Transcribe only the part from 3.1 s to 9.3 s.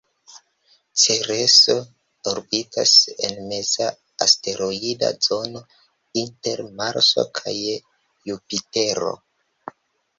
en meza asteroida zono, inter Marso kaj Jupitero.